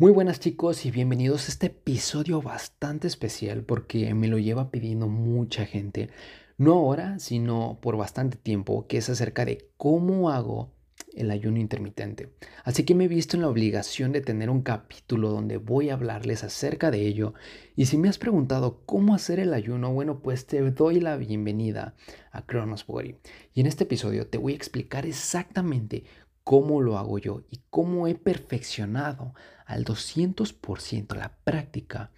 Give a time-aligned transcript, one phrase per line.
[0.00, 5.08] Muy buenas chicos y bienvenidos a este episodio bastante especial porque me lo lleva pidiendo
[5.08, 6.08] mucha gente,
[6.56, 10.70] no ahora, sino por bastante tiempo, que es acerca de cómo hago
[11.14, 12.32] el ayuno intermitente.
[12.62, 15.94] Así que me he visto en la obligación de tener un capítulo donde voy a
[15.94, 17.34] hablarles acerca de ello.
[17.74, 21.96] Y si me has preguntado cómo hacer el ayuno, bueno, pues te doy la bienvenida
[22.30, 23.16] a Kronos Body.
[23.52, 26.04] Y en este episodio te voy a explicar exactamente
[26.48, 29.34] cómo lo hago yo y cómo he perfeccionado
[29.66, 32.10] al 200% la práctica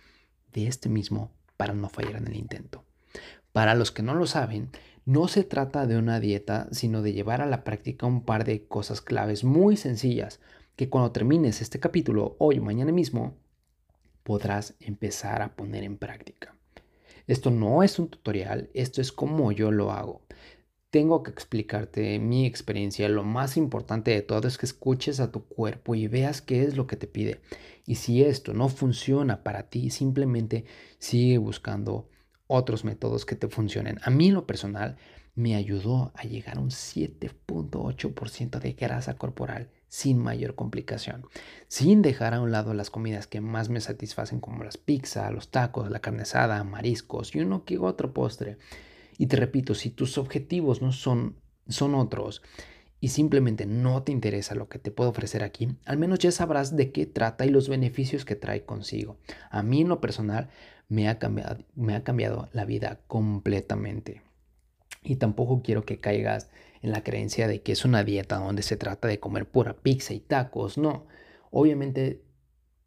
[0.53, 2.85] de este mismo para no fallar en el intento.
[3.51, 4.71] Para los que no lo saben,
[5.05, 8.69] no se trata de una dieta, sino de llevar a la práctica un par de
[8.69, 10.39] cosas claves muy sencillas
[10.77, 13.37] que cuando termines este capítulo, hoy o mañana mismo,
[14.23, 16.55] podrás empezar a poner en práctica.
[17.27, 20.23] Esto no es un tutorial, esto es como yo lo hago
[20.91, 23.09] tengo que explicarte mi experiencia.
[23.09, 26.77] Lo más importante de todo es que escuches a tu cuerpo y veas qué es
[26.77, 27.41] lo que te pide.
[27.87, 30.65] Y si esto no funciona para ti, simplemente
[30.99, 32.09] sigue buscando
[32.47, 34.01] otros métodos que te funcionen.
[34.03, 34.97] A mí lo personal
[35.37, 41.25] me ayudó a llegar a un 7.8% de grasa corporal sin mayor complicación,
[41.69, 45.51] sin dejar a un lado las comidas que más me satisfacen como las pizzas, los
[45.51, 48.59] tacos, la carne asada, mariscos y uno que otro postre.
[49.21, 51.37] Y te repito, si tus objetivos no son,
[51.69, 52.41] son otros
[53.01, 56.75] y simplemente no te interesa lo que te puedo ofrecer aquí, al menos ya sabrás
[56.75, 59.19] de qué trata y los beneficios que trae consigo.
[59.51, 60.49] A mí en lo personal
[60.89, 64.23] me ha cambiado, me ha cambiado la vida completamente.
[65.03, 66.49] Y tampoco quiero que caigas
[66.81, 70.15] en la creencia de que es una dieta donde se trata de comer pura pizza
[70.15, 70.79] y tacos.
[70.79, 71.05] No,
[71.51, 72.23] obviamente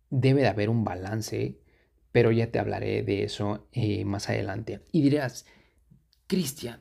[0.10, 1.60] debe de haber un balance,
[2.12, 4.82] pero ya te hablaré de eso eh, más adelante.
[4.92, 5.46] Y dirás,
[6.34, 6.80] Cristian,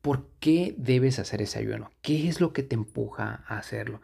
[0.00, 1.92] ¿por qué debes hacer ese ayuno?
[2.02, 4.00] ¿Qué es lo que te empuja a hacerlo?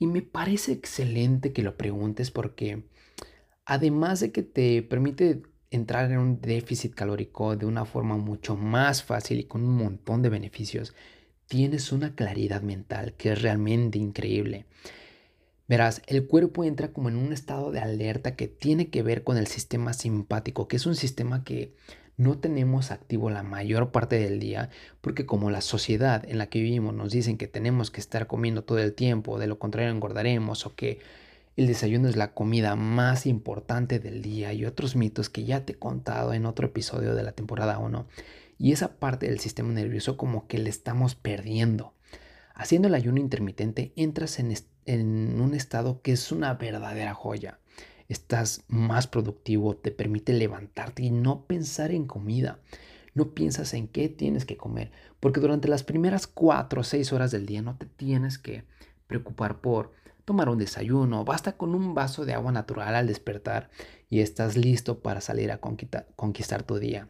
[0.00, 2.88] Y me parece excelente que lo preguntes porque
[3.66, 9.04] además de que te permite entrar en un déficit calórico de una forma mucho más
[9.04, 10.92] fácil y con un montón de beneficios,
[11.46, 14.66] tienes una claridad mental que es realmente increíble.
[15.68, 19.36] Verás, el cuerpo entra como en un estado de alerta que tiene que ver con
[19.36, 21.76] el sistema simpático, que es un sistema que
[22.16, 26.60] no tenemos activo la mayor parte del día porque como la sociedad en la que
[26.60, 30.66] vivimos nos dicen que tenemos que estar comiendo todo el tiempo, de lo contrario engordaremos
[30.66, 30.98] o que
[31.56, 35.72] el desayuno es la comida más importante del día y otros mitos que ya te
[35.72, 38.06] he contado en otro episodio de la temporada 1
[38.58, 41.92] y esa parte del sistema nervioso como que le estamos perdiendo.
[42.54, 44.54] Haciendo el ayuno intermitente entras en,
[44.86, 47.58] en un estado que es una verdadera joya
[48.08, 52.60] estás más productivo, te permite levantarte y no pensar en comida.
[53.14, 57.30] No piensas en qué tienes que comer, porque durante las primeras 4 o 6 horas
[57.30, 58.64] del día no te tienes que
[59.06, 59.92] preocupar por
[60.24, 63.70] tomar un desayuno, basta con un vaso de agua natural al despertar
[64.10, 67.08] y estás listo para salir a conquistar tu día.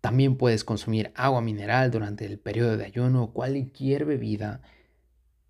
[0.00, 4.62] También puedes consumir agua mineral durante el periodo de ayuno o cualquier bebida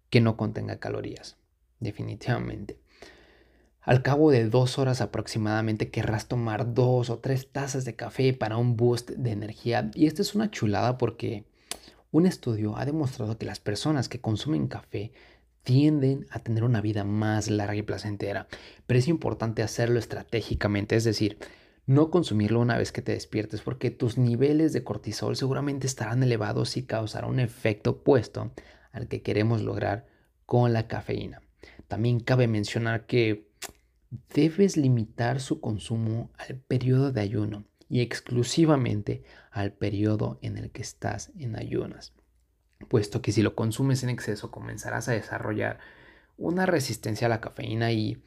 [0.08, 1.36] que no contenga calorías,
[1.78, 2.79] definitivamente.
[3.82, 8.58] Al cabo de dos horas aproximadamente querrás tomar dos o tres tazas de café para
[8.58, 9.90] un boost de energía.
[9.94, 11.44] Y esta es una chulada porque
[12.10, 15.12] un estudio ha demostrado que las personas que consumen café
[15.62, 18.48] tienden a tener una vida más larga y placentera.
[18.86, 21.38] Pero es importante hacerlo estratégicamente, es decir,
[21.86, 26.76] no consumirlo una vez que te despiertes porque tus niveles de cortisol seguramente estarán elevados
[26.76, 28.52] y causará un efecto opuesto
[28.92, 30.06] al que queremos lograr
[30.44, 31.40] con la cafeína.
[31.88, 33.49] También cabe mencionar que
[34.34, 40.82] debes limitar su consumo al periodo de ayuno y exclusivamente al periodo en el que
[40.82, 42.12] estás en ayunas,
[42.88, 45.78] puesto que si lo consumes en exceso comenzarás a desarrollar
[46.36, 48.22] una resistencia a la cafeína y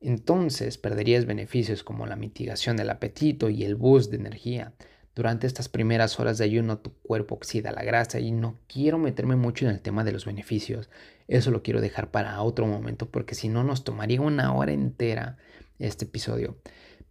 [0.00, 4.74] entonces perderías beneficios como la mitigación del apetito y el boost de energía.
[5.14, 9.36] Durante estas primeras horas de ayuno tu cuerpo oxida la grasa y no quiero meterme
[9.36, 10.88] mucho en el tema de los beneficios.
[11.28, 15.36] Eso lo quiero dejar para otro momento porque si no nos tomaría una hora entera
[15.78, 16.56] este episodio.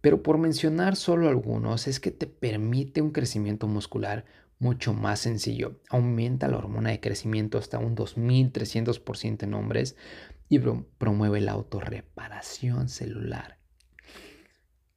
[0.00, 4.24] Pero por mencionar solo algunos es que te permite un crecimiento muscular
[4.58, 5.80] mucho más sencillo.
[5.88, 9.94] Aumenta la hormona de crecimiento hasta un 2300% en hombres
[10.48, 10.58] y
[10.98, 13.61] promueve la autorreparación celular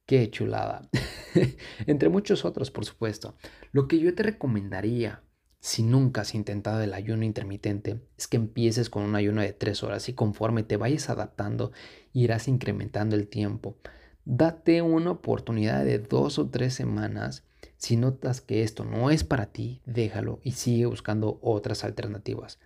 [0.06, 0.88] Qué chulada.
[1.86, 3.34] Entre muchos otros, por supuesto.
[3.72, 5.24] Lo que yo te recomendaría,
[5.58, 9.82] si nunca has intentado el ayuno intermitente, es que empieces con un ayuno de tres
[9.82, 11.72] horas y conforme te vayas adaptando,
[12.12, 13.78] irás incrementando el tiempo.
[14.24, 17.44] Date una oportunidad de dos o tres semanas.
[17.76, 22.60] Si notas que esto no es para ti, déjalo y sigue buscando otras alternativas.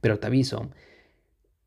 [0.00, 0.70] Pero te aviso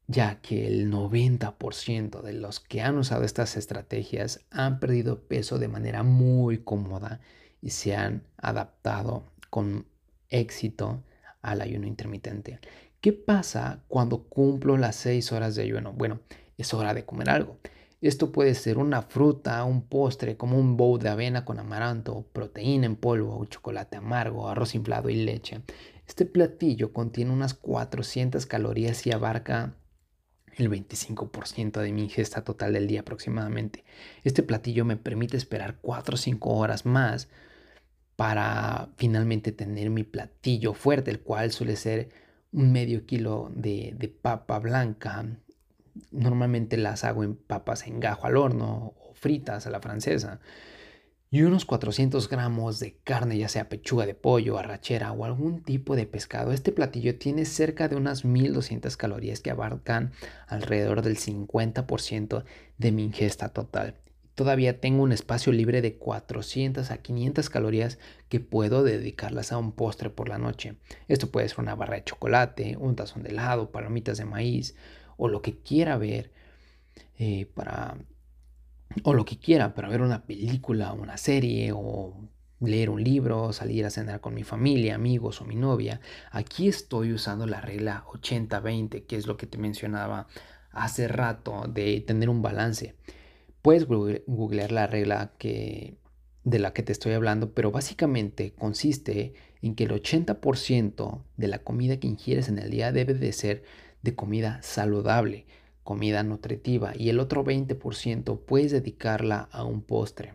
[0.07, 5.68] ya que el 90% de los que han usado estas estrategias han perdido peso de
[5.68, 7.19] manera muy cómoda
[7.62, 9.86] y se han adaptado con
[10.30, 11.04] éxito
[11.42, 12.59] al ayuno intermitente.
[13.01, 15.94] ¿Qué pasa cuando cumplo las 6 horas de ayuno?
[15.94, 16.21] Bueno,
[16.57, 17.60] es hora de comer algo.
[18.00, 22.86] Esto puede ser una fruta, un postre como un bowl de avena con amaranto, proteína
[22.86, 25.62] en polvo, chocolate amargo, arroz inflado y leche.
[26.07, 29.75] Este platillo contiene unas 400 calorías y abarca
[30.57, 33.83] el 25% de mi ingesta total del día aproximadamente.
[34.24, 37.30] Este platillo me permite esperar 4 o 5 horas más
[38.15, 42.09] para finalmente tener mi platillo fuerte, el cual suele ser
[42.51, 45.25] un medio kilo de, de papa blanca.
[46.12, 50.39] Normalmente las hago en papas en gajo al horno o fritas a la francesa
[51.29, 55.95] y unos 400 gramos de carne, ya sea pechuga de pollo, arrachera o algún tipo
[55.95, 56.53] de pescado.
[56.53, 60.13] Este platillo tiene cerca de unas 1200 calorías que abarcan
[60.47, 62.45] alrededor del 50%
[62.77, 63.95] de mi ingesta total.
[64.35, 67.97] Todavía tengo un espacio libre de 400 a 500 calorías
[68.29, 70.75] que puedo dedicarlas a un postre por la noche.
[71.07, 74.75] Esto puede ser una barra de chocolate, un tazón de helado, palomitas de maíz
[75.18, 76.31] o lo que quiera ver
[77.18, 77.97] eh, para
[79.04, 82.16] o lo que quiera, para ver una película, una serie o
[82.60, 86.01] leer un libro, salir a cenar con mi familia, amigos o mi novia.
[86.31, 90.28] Aquí estoy usando la regla 80-20, que es lo que te mencionaba
[90.72, 92.95] hace rato de tener un balance.
[93.62, 95.98] Puedes googlear la regla que,
[96.44, 101.60] de la que te estoy hablando, pero básicamente consiste en que el 80% de la
[101.60, 103.63] comida que ingieres en el día debe de ser
[104.01, 105.45] de comida saludable
[105.88, 110.34] comida nutritiva y el otro 20% puedes dedicarla a un postre.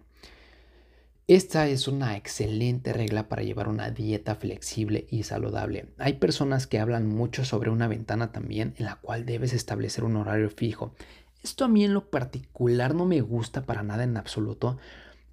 [1.29, 5.91] Esta es una excelente regla para llevar una dieta flexible y saludable.
[5.99, 10.17] Hay personas que hablan mucho sobre una ventana también en la cual debes establecer un
[10.17, 10.95] horario fijo.
[11.43, 14.79] Esto a mí en lo particular no me gusta para nada en absoluto,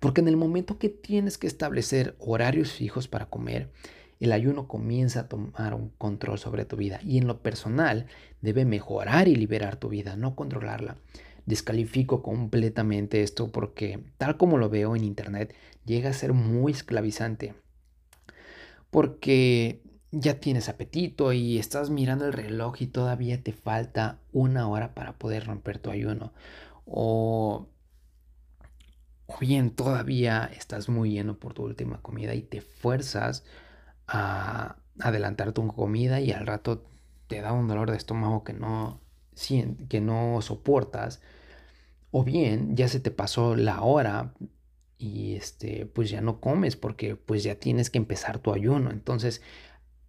[0.01, 3.69] porque en el momento que tienes que establecer horarios fijos para comer,
[4.19, 8.07] el ayuno comienza a tomar un control sobre tu vida y en lo personal
[8.41, 10.97] debe mejorar y liberar tu vida, no controlarla.
[11.45, 15.55] Descalifico completamente esto porque tal como lo veo en internet
[15.85, 17.55] llega a ser muy esclavizante.
[18.91, 19.81] Porque
[20.11, 25.17] ya tienes apetito y estás mirando el reloj y todavía te falta una hora para
[25.17, 26.33] poder romper tu ayuno.
[26.85, 27.69] O,
[29.39, 33.45] bien todavía estás muy lleno por tu última comida y te fuerzas
[34.09, 36.83] a adelantar tu comida y al rato
[37.27, 39.01] te da un dolor de estómago que no,
[39.87, 41.21] que no soportas.
[42.11, 44.33] O bien ya se te pasó la hora
[44.97, 48.91] y este, pues ya no comes porque pues ya tienes que empezar tu ayuno.
[48.91, 49.41] Entonces,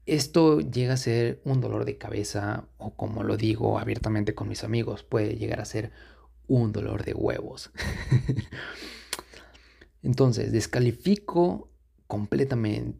[0.06, 4.64] esto llega a ser un dolor de cabeza o como lo digo abiertamente con mis
[4.64, 5.92] amigos, puede llegar a ser
[6.48, 7.70] un dolor de huevos.
[10.02, 11.70] Entonces, descalifico
[12.06, 12.98] completamente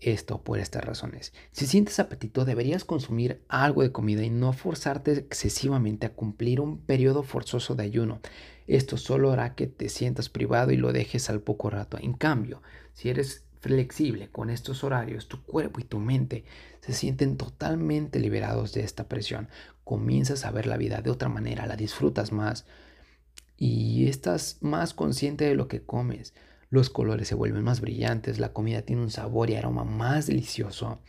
[0.00, 1.32] esto por estas razones.
[1.52, 6.78] Si sientes apetito, deberías consumir algo de comida y no forzarte excesivamente a cumplir un
[6.78, 8.20] periodo forzoso de ayuno.
[8.66, 11.98] Esto solo hará que te sientas privado y lo dejes al poco rato.
[12.00, 16.44] En cambio, si eres flexible con estos horarios, tu cuerpo y tu mente
[16.80, 19.48] se sienten totalmente liberados de esta presión.
[19.84, 22.66] Comienzas a ver la vida de otra manera, la disfrutas más
[23.56, 26.34] y estás más consciente de lo que comes
[26.72, 31.02] los colores se vuelven más brillantes, la comida tiene un sabor y aroma más delicioso.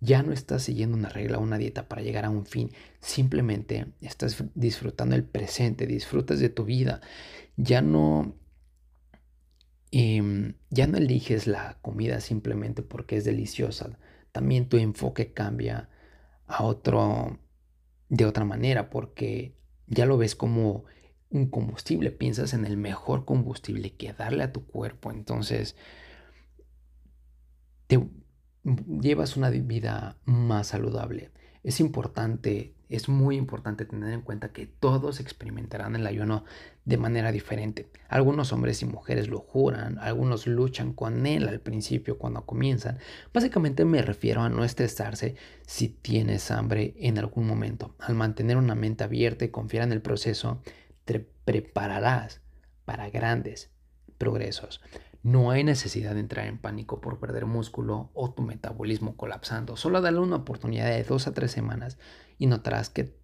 [0.00, 3.88] Ya no estás siguiendo una regla o una dieta para llegar a un fin, simplemente
[4.00, 7.02] estás disfrutando el presente, disfrutas de tu vida.
[7.58, 8.34] Ya no,
[9.90, 13.98] em, ya no eliges la comida simplemente porque es deliciosa.
[14.32, 15.90] También tu enfoque cambia
[16.46, 17.38] a otro,
[18.08, 19.54] de otra manera, porque
[19.86, 20.84] ya lo ves como
[21.30, 25.76] un combustible, piensas en el mejor combustible que darle a tu cuerpo, entonces
[27.86, 28.00] te
[29.00, 31.30] llevas una vida más saludable.
[31.62, 36.44] Es importante, es muy importante tener en cuenta que todos experimentarán el ayuno
[36.86, 37.90] de manera diferente.
[38.08, 42.98] Algunos hombres y mujeres lo juran, algunos luchan con él al principio cuando comienzan.
[43.34, 47.94] Básicamente me refiero a no estresarse si tienes hambre en algún momento.
[47.98, 50.62] Al mantener una mente abierta y confiar en el proceso,
[51.04, 52.40] te prepararás
[52.84, 53.70] para grandes
[54.18, 54.80] progresos.
[55.22, 59.76] No hay necesidad de entrar en pánico por perder músculo o tu metabolismo colapsando.
[59.76, 61.98] Solo dale una oportunidad de dos a tres semanas
[62.38, 63.14] y notarás que,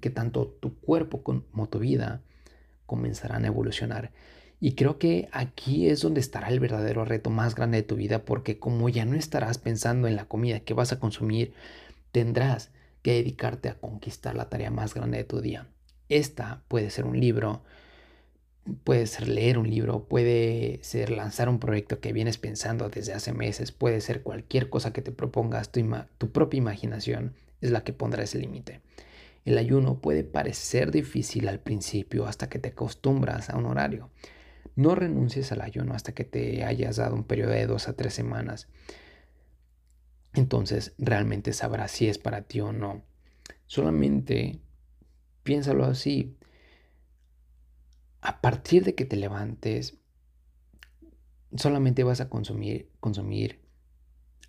[0.00, 2.22] que tanto tu cuerpo como tu vida
[2.86, 4.12] comenzarán a evolucionar.
[4.58, 8.24] Y creo que aquí es donde estará el verdadero reto más grande de tu vida
[8.24, 11.52] porque como ya no estarás pensando en la comida que vas a consumir,
[12.12, 12.70] tendrás
[13.02, 15.68] que dedicarte a conquistar la tarea más grande de tu día.
[16.14, 17.64] Esta puede ser un libro,
[18.84, 23.32] puede ser leer un libro, puede ser lanzar un proyecto que vienes pensando desde hace
[23.32, 25.80] meses, puede ser cualquier cosa que te propongas, tu,
[26.16, 28.80] tu propia imaginación es la que pondrá ese límite.
[29.44, 34.10] El ayuno puede parecer difícil al principio hasta que te acostumbras a un horario.
[34.76, 38.14] No renuncies al ayuno hasta que te hayas dado un periodo de dos a tres
[38.14, 38.68] semanas.
[40.32, 43.02] Entonces realmente sabrás si es para ti o no.
[43.66, 44.60] Solamente
[45.44, 46.36] piénsalo así.
[48.20, 49.98] A partir de que te levantes,
[51.56, 53.60] solamente vas a consumir,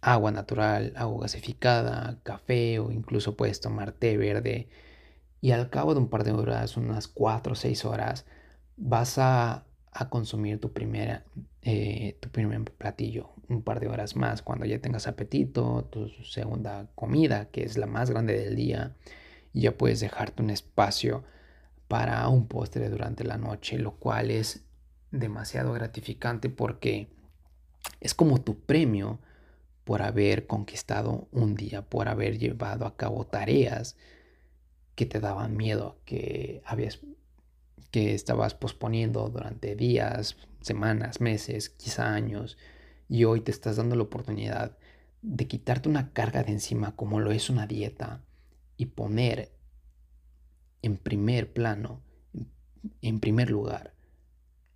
[0.01, 4.69] agua natural, agua gasificada, café o incluso puedes tomar té verde.
[5.41, 8.25] Y al cabo de un par de horas, unas 4 o 6 horas,
[8.77, 9.65] vas a,
[10.09, 11.25] consumir tu, primera,
[11.61, 13.31] eh, tu primer platillo.
[13.47, 17.87] Un par de horas más cuando ya tengas apetito, tu segunda comida, que es la
[17.87, 18.95] más grande del día.
[19.55, 21.23] Y ya puedes dejarte un espacio
[21.87, 24.65] para un postre durante la noche, lo cual es
[25.11, 27.07] demasiado gratificante porque
[28.01, 29.19] es como tu premio
[29.85, 33.95] por haber conquistado un día, por haber llevado a cabo tareas
[34.93, 36.99] que te daban miedo, que habías
[37.91, 42.57] que estabas posponiendo durante días, semanas, meses, quizá años,
[43.07, 44.77] y hoy te estás dando la oportunidad
[45.21, 48.24] de quitarte una carga de encima como lo es una dieta
[48.77, 49.51] y poner
[50.81, 52.01] en primer plano,
[53.01, 53.93] en primer lugar,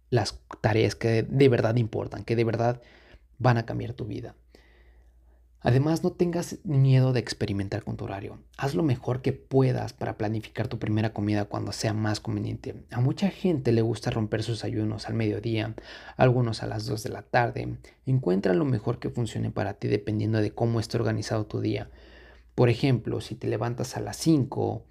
[0.10, 2.82] las tareas que de verdad importan, que de verdad
[3.38, 4.36] van a cambiar tu vida.
[5.62, 8.39] Además, no tengas miedo de experimentar con tu horario.
[8.58, 12.75] Haz lo mejor que puedas para planificar tu primera comida cuando sea más conveniente.
[12.91, 15.75] A mucha gente le gusta romper sus ayunos al mediodía,
[16.15, 17.75] algunos a las 2 de la tarde.
[18.06, 21.89] Encuentra lo mejor que funcione para ti dependiendo de cómo esté organizado tu día.
[22.60, 24.86] Por ejemplo, si te levantas a las 5,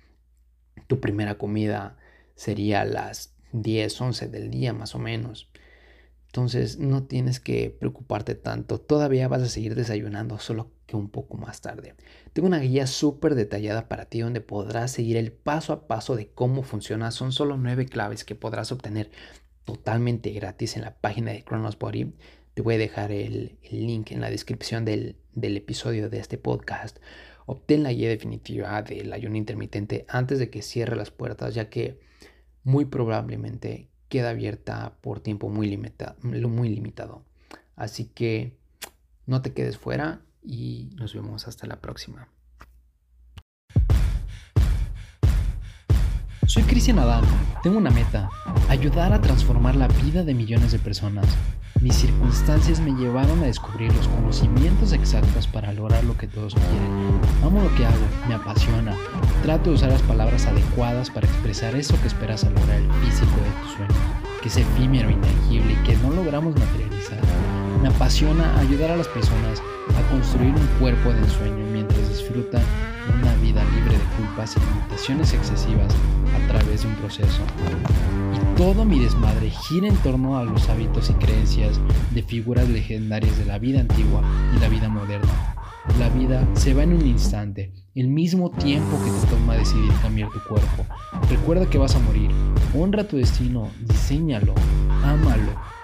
[0.87, 1.99] tu primera comida
[2.35, 5.51] sería a las 10, 11 del día más o menos.
[6.29, 8.81] Entonces no tienes que preocuparte tanto.
[8.81, 11.95] Todavía vas a seguir desayunando, solo que un poco más tarde.
[12.33, 16.31] Tengo una guía súper detallada para ti donde podrás seguir el paso a paso de
[16.31, 17.11] cómo funciona.
[17.11, 19.11] Son solo nueve claves que podrás obtener
[19.67, 22.15] totalmente gratis en la página de Chronos Body.
[22.55, 26.97] Te voy a dejar el, link en la descripción del, del episodio de este podcast.
[27.51, 31.99] Obtén la guía definitiva del ayuno intermitente antes de que cierre las puertas, ya que
[32.63, 35.75] muy probablemente queda abierta por tiempo muy,
[36.21, 37.25] muy limitado.
[37.75, 38.59] Así que
[39.25, 42.29] no te quedes fuera y nos vemos hasta la próxima.
[46.47, 47.25] Soy Cristian Adán.
[47.63, 48.29] Tengo una meta,
[48.69, 51.25] ayudar a transformar la vida de millones de personas.
[51.81, 57.21] Mis circunstancias me llevaron a descubrir los conocimientos exactos para lograr lo que todos quieren.
[57.45, 58.97] Amo lo que hago, me apasiona.
[59.45, 63.37] Trato de usar las palabras adecuadas para expresar eso que esperas al lograr el físico
[63.37, 63.97] de tus sueños,
[64.43, 67.21] que es efímero, intangible y que no logramos materializar.
[67.81, 69.63] Me apasiona ayudar a las personas
[69.97, 72.63] a construir un cuerpo de ensueño mientras disfrutan
[73.23, 75.95] una vida libre de culpas y limitaciones excesivas
[76.35, 77.43] a través de un proceso.
[78.59, 81.79] Todo mi desmadre gira en torno a los hábitos y creencias
[82.13, 84.21] de figuras legendarias de la vida antigua
[84.53, 85.55] y la vida moderna.
[86.01, 90.31] La vida se va en un instante, el mismo tiempo que te toma decidir cambiar
[90.31, 90.85] tu cuerpo.
[91.31, 92.33] Recuerda que vas a morir.
[92.77, 94.55] Honra tu destino, diseñalo,
[95.05, 95.78] ámalo